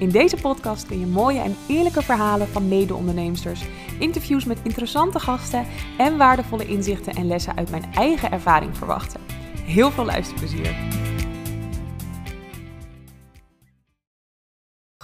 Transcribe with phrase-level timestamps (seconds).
[0.00, 3.64] In deze podcast kun je mooie en eerlijke verhalen van mede-onderneemsters,
[3.98, 5.66] interviews met interessante gasten
[5.98, 9.20] en waardevolle inzichten en lessen uit mijn eigen ervaring verwachten.
[9.64, 10.76] Heel veel luisterplezier!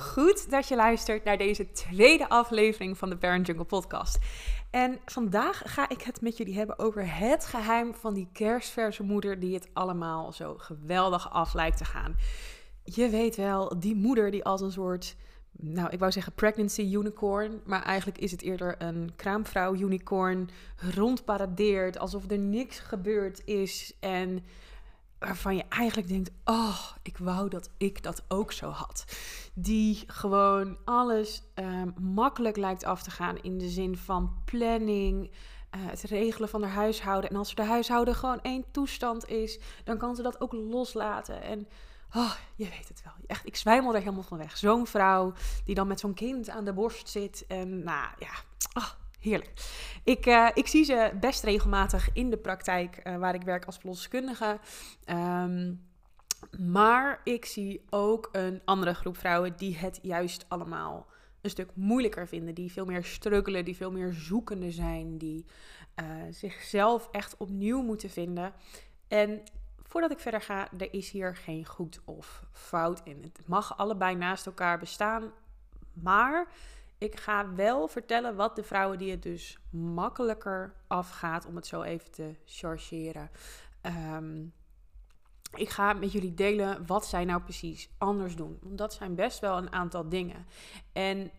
[0.00, 4.18] Goed dat je luistert naar deze tweede aflevering van de Parent Jungle podcast.
[4.70, 9.40] En vandaag ga ik het met jullie hebben over het geheim van die kerstverse moeder
[9.40, 12.16] die het allemaal zo geweldig af lijkt te gaan
[12.94, 15.16] je weet wel, die moeder die als een soort,
[15.52, 21.98] nou ik wou zeggen pregnancy unicorn, maar eigenlijk is het eerder een kraamvrouw unicorn, rondparadeert
[21.98, 24.44] alsof er niks gebeurd is en
[25.18, 29.04] waarvan je eigenlijk denkt, oh, ik wou dat ik dat ook zo had.
[29.54, 35.30] Die gewoon alles um, makkelijk lijkt af te gaan in de zin van planning, uh,
[35.70, 37.30] het regelen van haar huishouden.
[37.30, 41.42] En als de huishouden gewoon één toestand is, dan kan ze dat ook loslaten.
[41.42, 41.68] En
[42.16, 43.12] Oh, je weet het wel.
[43.26, 44.56] Echt, ik zwijmel er helemaal van weg.
[44.56, 45.32] Zo'n vrouw
[45.64, 47.44] die dan met zo'n kind aan de borst zit.
[47.48, 48.30] En nou ja,
[48.74, 49.52] oh, heerlijk.
[50.04, 53.76] Ik, uh, ik zie ze best regelmatig in de praktijk uh, waar ik werk als
[53.76, 54.58] verloskundige.
[55.08, 55.84] Um,
[56.58, 61.06] maar ik zie ook een andere groep vrouwen die het juist allemaal
[61.40, 62.54] een stuk moeilijker vinden.
[62.54, 65.18] Die veel meer struggelen, die veel meer zoekende zijn.
[65.18, 65.44] Die
[66.00, 68.52] uh, zichzelf echt opnieuw moeten vinden.
[69.08, 69.42] En
[69.96, 73.22] Voordat ik verder ga, er is hier geen goed of fout in.
[73.22, 75.32] Het mag allebei naast elkaar bestaan,
[75.92, 76.48] maar
[76.98, 81.82] ik ga wel vertellen wat de vrouwen die het dus makkelijker afgaat, om het zo
[81.82, 83.30] even te chargeren.
[83.82, 84.52] Um,
[85.54, 88.58] ik ga met jullie delen wat zij nou precies anders doen.
[88.62, 90.46] Want dat zijn best wel een aantal dingen.
[90.92, 91.30] En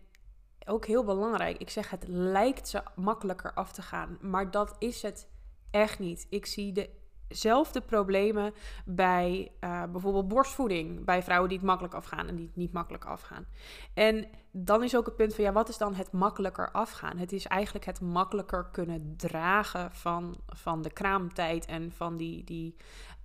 [0.66, 5.02] ook heel belangrijk, ik zeg het lijkt ze makkelijker af te gaan, maar dat is
[5.02, 5.28] het
[5.70, 6.26] echt niet.
[6.30, 6.97] Ik zie de
[7.28, 11.04] zelfde problemen bij uh, bijvoorbeeld borstvoeding.
[11.04, 13.46] Bij vrouwen die het makkelijk afgaan en die het niet makkelijk afgaan.
[13.94, 17.18] En dan is ook het punt van ja, wat is dan het makkelijker afgaan?
[17.18, 22.44] Het is eigenlijk het makkelijker kunnen dragen van, van de kraamtijd en van die.
[22.44, 22.76] die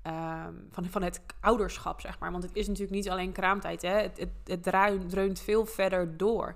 [0.08, 2.32] um, van, van het ouderschap, zeg maar.
[2.32, 3.82] Want het is natuurlijk niet alleen kraamtijd.
[3.82, 4.02] Hè?
[4.02, 6.56] Het, het, het dreunt veel verder door.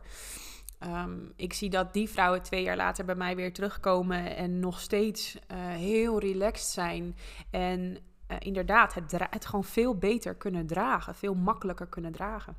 [0.86, 4.80] Um, ik zie dat die vrouwen twee jaar later bij mij weer terugkomen en nog
[4.80, 7.16] steeds uh, heel relaxed zijn.
[7.50, 7.98] En
[8.32, 12.56] uh, inderdaad, het, het gewoon veel beter kunnen dragen, veel makkelijker kunnen dragen.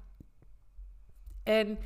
[1.43, 1.79] En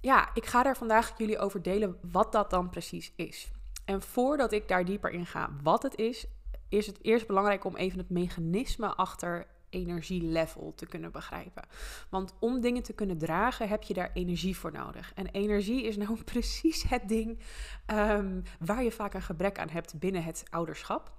[0.00, 3.50] ja, ik ga daar vandaag jullie over delen wat dat dan precies is.
[3.84, 6.26] En voordat ik daar dieper in ga wat het is,
[6.68, 9.46] is het eerst belangrijk om even het mechanisme achter
[9.76, 11.62] energielevel te kunnen begrijpen.
[12.08, 15.12] Want om dingen te kunnen dragen heb je daar energie voor nodig.
[15.14, 17.38] En energie is nou precies het ding
[17.86, 21.12] um, waar je vaak een gebrek aan hebt binnen het ouderschap.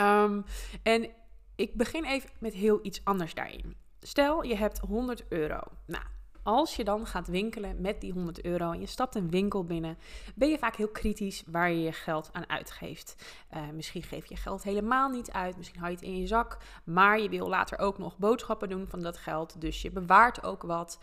[0.00, 0.44] Um,
[0.82, 1.08] en
[1.56, 3.76] ik begin even met heel iets anders daarin.
[4.00, 5.60] Stel, je hebt 100 euro.
[5.86, 6.04] Nou,
[6.44, 9.98] als je dan gaat winkelen met die 100 euro en je stapt een winkel binnen,
[10.34, 13.24] ben je vaak heel kritisch waar je je geld aan uitgeeft.
[13.54, 16.58] Uh, misschien geef je geld helemaal niet uit, misschien hou je het in je zak,
[16.84, 20.62] maar je wil later ook nog boodschappen doen van dat geld, dus je bewaart ook
[20.62, 20.98] wat.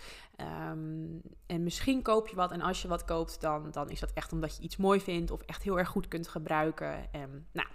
[0.71, 4.13] Um, en misschien koop je wat en als je wat koopt, dan, dan is dat
[4.13, 7.11] echt omdat je iets mooi vindt of echt heel erg goed kunt gebruiken.
[7.13, 7.67] En, nou,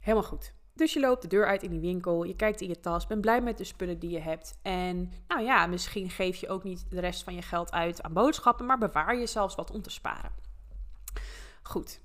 [0.00, 0.56] helemaal goed.
[0.78, 3.20] Dus je loopt de deur uit in die winkel, je kijkt in je tas, bent
[3.20, 4.58] blij met de spullen die je hebt.
[4.62, 8.12] En nou ja, misschien geef je ook niet de rest van je geld uit aan
[8.12, 10.30] boodschappen, maar bewaar je zelfs wat om te sparen.
[11.62, 12.00] Goed,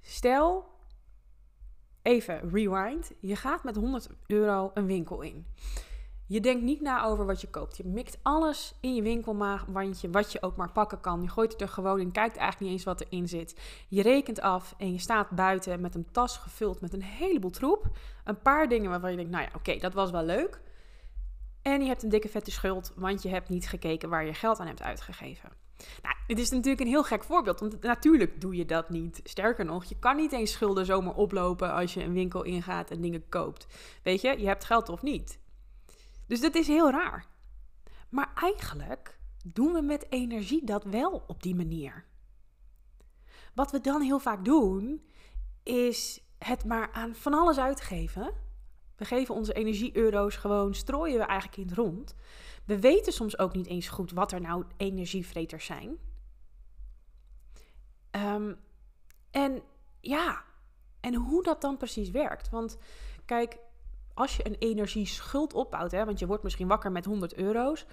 [0.00, 0.68] stel
[2.02, 5.46] even rewind, je gaat met 100 euro een winkel in.
[6.30, 7.76] Je denkt niet na over wat je koopt.
[7.76, 11.22] Je mikt alles in je winkelwandje, wat je ook maar pakken kan.
[11.22, 13.60] Je gooit het er gewoon in, kijkt eigenlijk niet eens wat erin zit.
[13.88, 17.90] Je rekent af en je staat buiten met een tas gevuld met een heleboel troep.
[18.24, 20.60] Een paar dingen waarvan je denkt, nou ja, oké, dat was wel leuk.
[21.62, 24.60] En je hebt een dikke vette schuld, want je hebt niet gekeken waar je geld
[24.60, 25.50] aan hebt uitgegeven.
[26.02, 29.20] Nou, dit is natuurlijk een heel gek voorbeeld, want natuurlijk doe je dat niet.
[29.24, 33.00] Sterker nog, je kan niet eens schulden zomaar oplopen als je een winkel ingaat en
[33.00, 33.66] dingen koopt.
[34.02, 35.38] Weet je, je hebt geld of niet.
[36.30, 37.26] Dus dat is heel raar.
[38.08, 42.04] Maar eigenlijk doen we met energie dat wel op die manier.
[43.54, 45.06] Wat we dan heel vaak doen,
[45.62, 48.32] is het maar aan van alles uitgeven.
[48.96, 52.14] We geven onze energie-euro's gewoon, strooien we eigenlijk in het rond.
[52.64, 55.98] We weten soms ook niet eens goed wat er nou energievreters zijn.
[58.10, 58.58] Um,
[59.30, 59.62] en
[60.00, 60.44] ja,
[61.00, 62.50] en hoe dat dan precies werkt.
[62.50, 62.78] Want
[63.24, 63.58] kijk,
[64.14, 67.86] als je een energieschuld opbouwt, hè, want je wordt misschien wakker met 100 euro's,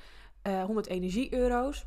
[0.43, 1.85] uh, 100 energie-euro's,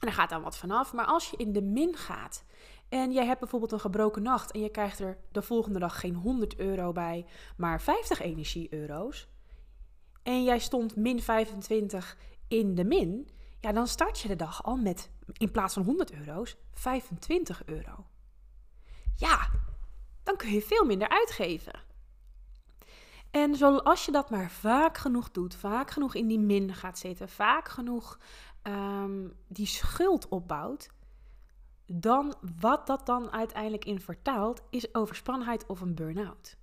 [0.00, 0.92] en er gaat dan wat vanaf.
[0.92, 2.44] Maar als je in de min gaat
[2.88, 6.14] en jij hebt bijvoorbeeld een gebroken nacht en je krijgt er de volgende dag geen
[6.14, 7.26] 100 euro bij,
[7.56, 9.28] maar 50 energie-euro's,
[10.22, 12.16] en jij stond min 25
[12.48, 13.28] in de min,
[13.60, 18.06] ja, dan start je de dag al met in plaats van 100 euro's 25 euro.
[19.16, 19.50] Ja,
[20.22, 21.87] dan kun je veel minder uitgeven.
[23.42, 27.28] En zoals je dat maar vaak genoeg doet, vaak genoeg in die min gaat zitten,
[27.28, 28.18] vaak genoeg
[28.62, 30.90] um, die schuld opbouwt,
[31.86, 36.56] dan wat dat dan uiteindelijk in vertaalt, is overspannenheid of een burn-out.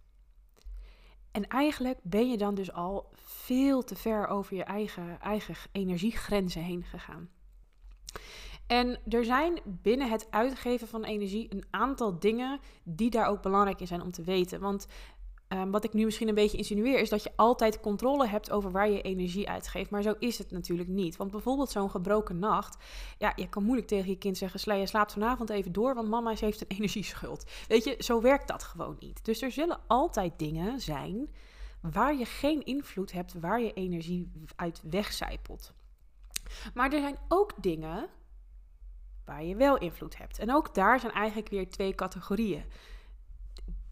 [1.32, 6.62] En eigenlijk ben je dan dus al veel te ver over je eigen, eigen energiegrenzen
[6.62, 7.30] heen gegaan.
[8.68, 13.80] En er zijn binnen het uitgeven van energie een aantal dingen die daar ook belangrijk
[13.80, 14.60] in zijn om te weten.
[14.60, 14.88] Want
[15.48, 18.72] Ehm, wat ik nu misschien een beetje insinueer, is dat je altijd controle hebt over
[18.72, 19.90] waar je energie uitgeeft.
[19.90, 21.16] Maar zo is het natuurlijk niet.
[21.16, 22.84] Want bijvoorbeeld zo'n gebroken nacht.
[23.18, 26.10] Ja, je kan moeilijk tegen je kind zeggen: Sla, je slaapt vanavond even door, want
[26.10, 27.46] mama heeft een energieschuld.
[27.68, 29.26] Weet je, zo werkt dat gewoon niet.
[29.26, 31.30] Dus er zullen altijd dingen zijn
[31.82, 35.74] waar je geen invloed hebt, waar je energie uit wegcijpelt.
[36.74, 38.10] Maar er zijn ook dingen
[39.26, 40.40] waar je wel invloed hebt.
[40.40, 42.64] En ook daar zijn eigenlijk weer twee categorieën.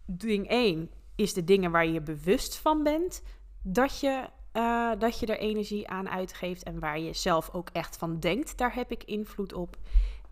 [0.06, 3.22] Ding 1 is de dingen waar je bewust van bent
[3.62, 7.96] dat je, uh, dat je er energie aan uitgeeft en waar je zelf ook echt
[7.96, 9.76] van denkt, daar heb ik invloed op.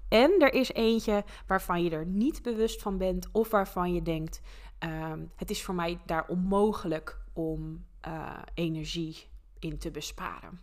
[0.08, 4.40] En er is eentje waarvan je er niet bewust van bent of waarvan je denkt,
[4.84, 9.16] uh, het is voor mij daar onmogelijk om uh, energie
[9.58, 10.60] in te besparen.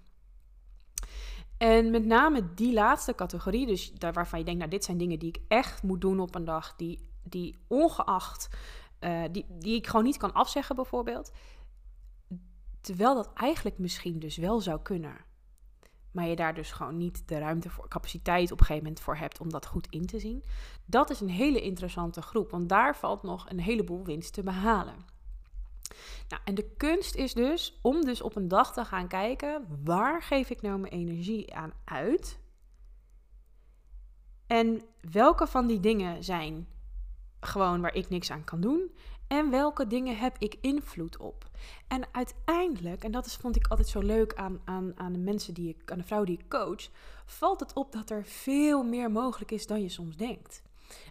[1.57, 5.19] En met name die laatste categorie, dus daar waarvan je denkt, nou dit zijn dingen
[5.19, 8.49] die ik echt moet doen op een dag, die, die ongeacht
[8.99, 11.31] uh, die, die ik gewoon niet kan afzeggen, bijvoorbeeld.
[12.81, 15.27] Terwijl dat eigenlijk misschien dus wel zou kunnen.
[16.11, 19.15] Maar je daar dus gewoon niet de ruimte voor, capaciteit op een gegeven moment voor
[19.15, 20.43] hebt om dat goed in te zien.
[20.85, 24.95] Dat is een hele interessante groep, want daar valt nog een heleboel winst te behalen.
[26.29, 30.21] Nou, en de kunst is dus om dus op een dag te gaan kijken, waar
[30.21, 32.39] geef ik nou mijn energie aan uit?
[34.47, 34.81] En
[35.11, 36.67] welke van die dingen zijn
[37.39, 38.91] gewoon waar ik niks aan kan doen?
[39.27, 41.49] En welke dingen heb ik invloed op?
[41.87, 45.53] En uiteindelijk, en dat is, vond ik altijd zo leuk aan, aan, aan de mensen
[45.53, 46.89] die ik, aan de vrouw die ik coach,
[47.25, 50.61] valt het op dat er veel meer mogelijk is dan je soms denkt.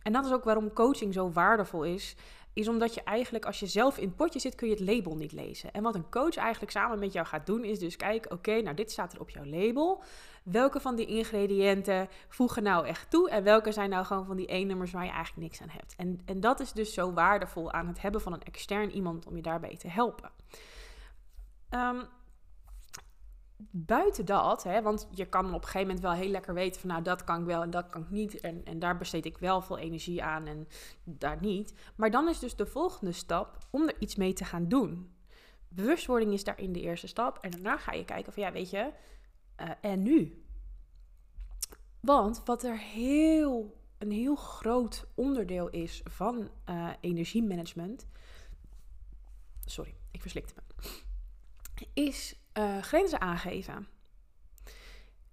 [0.03, 2.17] En dat is ook waarom coaching zo waardevol is
[2.59, 5.17] is omdat je eigenlijk, als je zelf in het potje zit, kun je het label
[5.17, 5.73] niet lezen.
[5.73, 8.77] En wat een coach eigenlijk samen met jou gaat doen, is dus kijken: oké, nou
[8.77, 10.03] dit staat er op jouw label.
[10.43, 13.31] Welke van die ingrediënten voegen nou echt toe?
[13.31, 15.95] En welke zijn nou gewoon van die één nummers waar je eigenlijk niks aan hebt?
[15.97, 19.37] En, en dat is dus zo waardevol aan het hebben van een extern iemand om
[19.37, 20.31] je daarbij te helpen.
[21.71, 22.03] Um,
[23.71, 26.91] buiten dat, hè, want je kan op een gegeven moment wel heel lekker weten van
[26.91, 28.41] nou dat kan ik wel en dat kan ik niet.
[28.41, 30.69] En, en daar besteed ik wel veel energie aan en
[31.05, 31.75] daar niet.
[31.97, 35.13] Maar dan is dus de volgende stap om er iets mee te gaan doen.
[35.69, 37.39] Bewustwording is daarin de eerste stap.
[37.39, 38.93] En daarna ga je kijken van ja, weet je,
[39.61, 40.43] uh, en nu?
[42.01, 48.07] Want wat er heel, een heel groot onderdeel is van uh, energiemanagement.
[49.65, 50.63] Sorry, ik verslikte me.
[51.95, 53.89] Is uh, grenzen aangeven.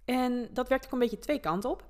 [0.04, 1.84] En dat werkt ook een beetje twee kanten op.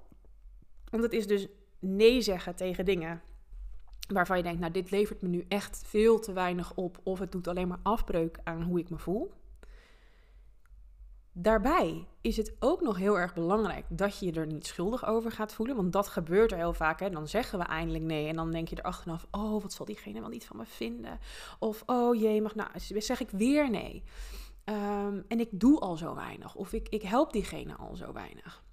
[0.90, 1.46] Want het is dus
[1.78, 3.22] nee zeggen tegen dingen
[4.08, 7.32] waarvan je denkt, nou dit levert me nu echt veel te weinig op of het
[7.32, 9.32] doet alleen maar afbreuk aan hoe ik me voel.
[11.38, 15.32] Daarbij is het ook nog heel erg belangrijk dat je je er niet schuldig over
[15.32, 15.76] gaat voelen.
[15.76, 17.00] Want dat gebeurt er heel vaak.
[17.00, 17.10] Hè?
[17.10, 18.28] Dan zeggen we eindelijk nee.
[18.28, 21.18] En dan denk je er achteraf: oh, wat zal diegene wel niet van me vinden?
[21.58, 24.02] Of oh jee, mag nou, zeg ik weer nee.
[24.68, 26.54] Um, en ik doe al zo weinig.
[26.54, 28.64] Of ik, ik help diegene al zo weinig.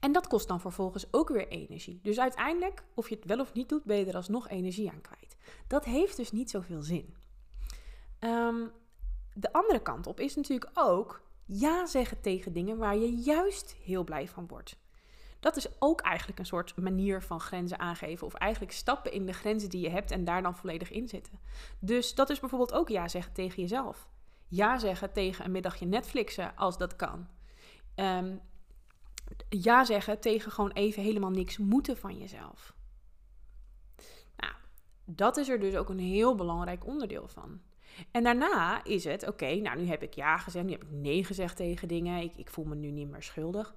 [0.00, 2.00] En dat kost dan vervolgens ook weer energie.
[2.02, 5.00] Dus uiteindelijk, of je het wel of niet doet, ben je er alsnog energie aan
[5.00, 5.36] kwijt.
[5.66, 7.14] Dat heeft dus niet zoveel zin.
[8.20, 8.72] Um,
[9.34, 14.04] de andere kant op is natuurlijk ook ja zeggen tegen dingen waar je juist heel
[14.04, 14.78] blij van wordt.
[15.40, 18.26] Dat is ook eigenlijk een soort manier van grenzen aangeven.
[18.26, 21.40] Of eigenlijk stappen in de grenzen die je hebt en daar dan volledig in zitten.
[21.78, 24.08] Dus dat is bijvoorbeeld ook ja zeggen tegen jezelf
[24.48, 27.26] ja zeggen tegen een middagje Netflixen als dat kan.
[27.94, 28.40] Um,
[29.48, 32.74] ja zeggen tegen gewoon even helemaal niks moeten van jezelf.
[34.36, 34.52] Nou,
[35.04, 37.60] dat is er dus ook een heel belangrijk onderdeel van.
[38.10, 41.24] En daarna is het, oké, nou nu heb ik ja gezegd, nu heb ik nee
[41.24, 43.74] gezegd tegen dingen, ik, ik voel me nu niet meer schuldig.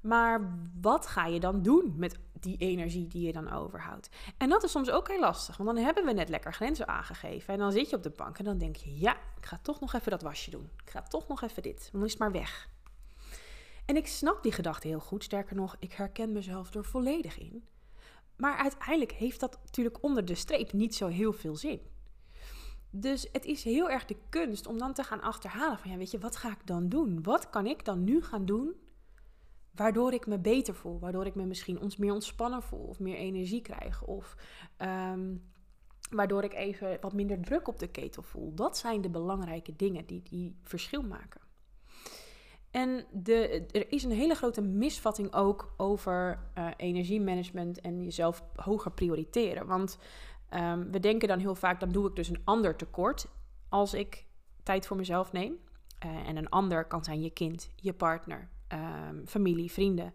[0.00, 4.08] Maar wat ga je dan doen met die energie die je dan overhoudt.
[4.36, 7.54] En dat is soms ook heel lastig, want dan hebben we net lekker grenzen aangegeven.
[7.54, 9.80] En dan zit je op de bank en dan denk je, ja, ik ga toch
[9.80, 10.70] nog even dat wasje doen.
[10.84, 12.68] Ik ga toch nog even dit, dan is het maar weg.
[13.86, 17.64] En ik snap die gedachte heel goed, sterker nog, ik herken mezelf er volledig in.
[18.36, 21.80] Maar uiteindelijk heeft dat natuurlijk onder de streep niet zo heel veel zin.
[22.90, 26.10] Dus het is heel erg de kunst om dan te gaan achterhalen van ja, weet
[26.10, 27.22] je, wat ga ik dan doen?
[27.22, 28.74] Wat kan ik dan nu gaan doen
[29.76, 33.16] waardoor ik me beter voel, waardoor ik me misschien ons meer ontspannen voel of meer
[33.16, 34.36] energie krijg of
[34.76, 35.34] ehm,
[36.10, 38.54] waardoor ik even wat minder druk op de ketel voel.
[38.54, 41.40] Dat zijn de belangrijke dingen die die verschil maken.
[42.70, 48.90] En de, er is een hele grote misvatting ook over uh, energiemanagement en jezelf hoger
[48.90, 49.66] prioriteren.
[49.66, 49.98] Want
[50.54, 53.26] um, we denken dan heel vaak, dan doe ik dus een ander tekort
[53.68, 54.26] als ik
[54.62, 55.58] tijd voor mezelf neem.
[56.06, 60.14] Uh, en een ander kan zijn je kind, je partner, um, familie, vrienden.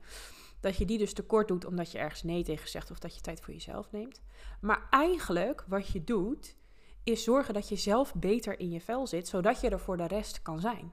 [0.60, 3.22] Dat je die dus tekort doet omdat je ergens nee tegen zegt of dat je
[3.22, 4.22] tijd voor jezelf neemt.
[4.62, 6.55] Maar eigenlijk wat je doet,
[7.03, 10.08] is zorgen dat je zelf beter in je vel zit, zodat je er voor de
[10.08, 10.91] rest kan zijn.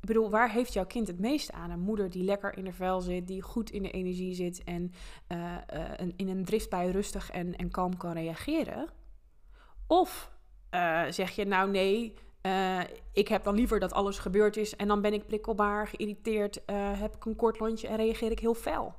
[0.00, 1.70] Ik bedoel, waar heeft jouw kind het meeste aan?
[1.70, 4.92] Een moeder die lekker in de vel zit, die goed in de energie zit en
[5.28, 8.88] uh, uh, in een driftbui rustig en, en kalm kan reageren?
[9.86, 10.32] Of
[10.70, 12.14] uh, zeg je nou nee,
[13.12, 17.16] ik heb dan liever dat alles gebeurd is en dan ben ik prikkelbaar, geïrriteerd, heb
[17.16, 18.94] ik een kort lontje en reageer ik heel fel.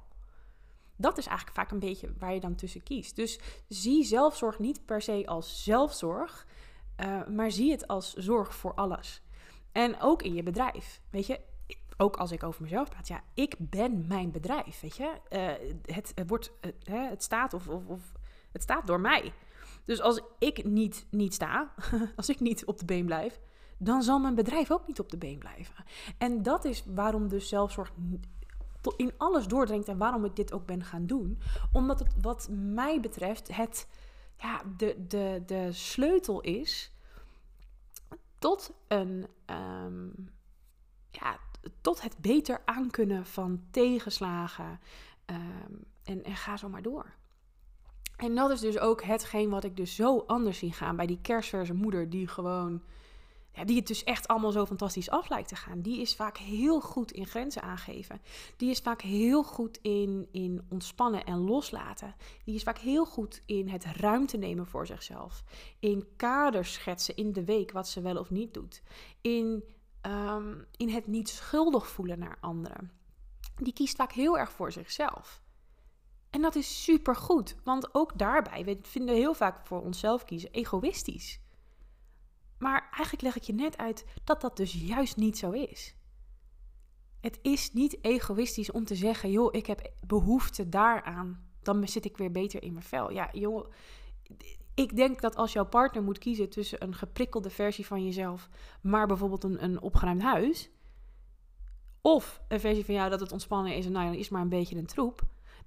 [0.96, 3.16] Dat is eigenlijk vaak een beetje waar je dan tussen kiest.
[3.16, 6.48] Dus zie zelfzorg niet per se als zelfzorg,
[7.30, 9.22] maar zie het als zorg voor alles.
[9.72, 11.02] En ook in je bedrijf.
[11.10, 11.40] Weet je,
[11.98, 14.80] ook als ik over mezelf praat, ja, ik ben mijn bedrijf.
[14.80, 15.12] Weet je,
[15.86, 16.52] het, het, wordt,
[16.90, 18.12] uh, het staat of, of, of,
[18.52, 19.34] het staat door mij.
[19.86, 21.74] Dus als ik niet, niet sta,
[22.16, 23.40] als ik niet op de been blijf,
[23.78, 25.84] dan zal mijn bedrijf ook niet op de been blijven.
[26.18, 27.92] En dat is waarom dus zelfzorg
[28.96, 31.40] in alles doordringt en waarom ik dit ook ben gaan doen.
[31.72, 33.88] Omdat het wat mij betreft het,
[34.38, 36.92] ja, de, de, de sleutel is
[38.40, 40.08] tot een ehm,
[41.12, 41.40] ja,
[41.82, 44.80] tot het beter aankunnen van tegenslagen.
[45.26, 45.74] Ehm,
[46.04, 47.14] en, en ga zo maar door.
[48.15, 51.20] En dat is dus ook hetgeen wat ik dus zo anders zie gaan bij die
[51.22, 52.82] kerstverse moeder die gewoon
[53.53, 56.38] ja, die het dus echt allemaal zo fantastisch af lijkt te gaan, die is vaak
[56.38, 58.22] heel goed in grenzen aangeven.
[58.58, 62.15] Die is vaak heel goed in, in ontspannen en loslaten.
[62.46, 65.44] Die is vaak heel goed in het ruimte nemen voor zichzelf.
[65.80, 68.82] In kaders schetsen in de week wat ze wel of niet doet.
[69.22, 69.63] In,
[70.01, 72.91] um, in het niet schuldig voelen naar anderen.
[73.56, 75.41] Die kiest vaak heel erg voor zichzelf.
[76.32, 80.52] En dat is super goed, want ook daarbij, we vinden heel vaak voor onszelf kiezen
[80.52, 81.40] egoïstisch.
[82.58, 85.96] Maar eigenlijk leg ik je net uit dat dat dus juist niet zo is.
[87.20, 91.50] Het is niet egoïstisch om te zeggen, joh, ik heb behoefte daaraan.
[91.62, 93.12] Dan zit ik weer beter in mijn vel.
[93.12, 93.72] Ja, joh,
[94.74, 98.50] ik denk dat als jouw partner moet kiezen tussen een geprikkelde versie van jezelf,
[98.82, 100.70] maar bijvoorbeeld een, een opgeruimd huis,
[102.02, 104.50] of een versie van jou dat het ontspannen is en nou, dan is maar een
[104.50, 105.22] beetje een troep,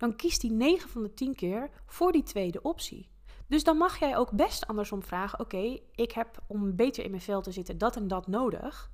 [0.04, 3.08] dan kiest hij 9 van de 10 keer voor die tweede optie.
[3.46, 7.22] Dus dan mag jij ook best andersom vragen: Oké, ik heb om beter in mijn
[7.22, 8.90] vel te zitten dat en dat nodig.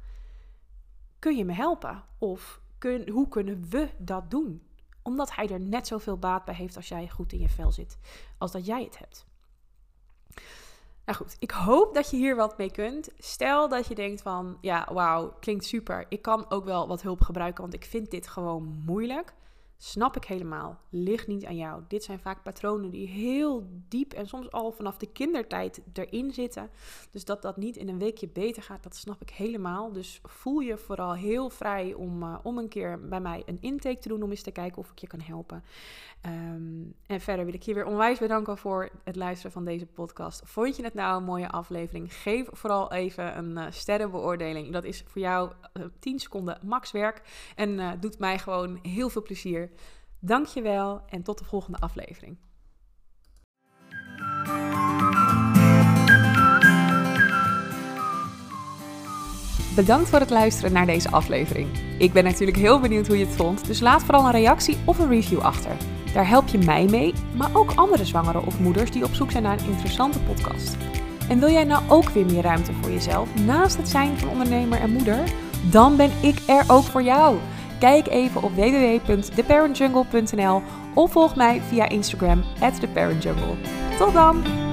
[1.18, 2.04] Kun je me helpen?
[2.18, 4.62] Of kun, hoe kunnen we dat doen?
[5.02, 7.98] Omdat hij er net zoveel baat bij heeft als jij goed in je vel zit,
[8.38, 9.26] als dat jij het hebt.
[11.04, 13.08] Nou goed, ik hoop dat je hier wat mee kunt.
[13.18, 16.06] Stel dat je denkt van, ja, wauw, klinkt super.
[16.08, 19.34] Ik kan ook wel wat hulp gebruiken, want ik vind dit gewoon moeilijk.
[19.82, 20.80] Snap ik helemaal.
[20.90, 21.82] Ligt niet aan jou.
[21.88, 26.70] Dit zijn vaak patronen die heel diep en soms al vanaf de kindertijd erin zitten.
[27.10, 29.92] Dus dat dat niet in een weekje beter gaat, dat snap ik helemaal.
[29.92, 33.98] Dus voel je vooral heel vrij om, uh, om een keer bij mij een intake
[33.98, 35.64] te doen om eens te kijken of ik je kan helpen.
[36.26, 40.42] Um, en verder wil ik je weer onwijs bedanken voor het luisteren van deze podcast.
[40.44, 42.14] Vond je het nou een mooie aflevering?
[42.14, 44.72] Geef vooral even een uh, sterrenbeoordeling.
[44.72, 47.22] Dat is voor jou uh, eh, 10 seconden max werk
[47.56, 49.69] en doet mij gewoon heel veel plezier.
[50.18, 52.36] Dankjewel en tot de volgende aflevering.
[59.74, 61.68] Bedankt voor het luisteren naar deze aflevering.
[61.98, 64.98] Ik ben natuurlijk heel benieuwd hoe je het vond, dus laat vooral een reactie of
[64.98, 65.76] een review achter.
[66.12, 69.42] Daar help je mij mee, maar ook andere zwangeren of moeders die op zoek zijn
[69.42, 70.76] naar een interessante podcast.
[71.28, 74.80] En wil jij nou ook weer meer ruimte voor jezelf naast het zijn van ondernemer
[74.80, 75.24] en moeder?
[75.70, 77.38] Dan ben ik er ook voor jou.
[77.80, 80.62] Kijk even op www.theparentjungle.nl
[80.94, 82.44] of volg mij via Instagram
[82.80, 83.54] theparentjungle.
[83.98, 84.69] Tot dan!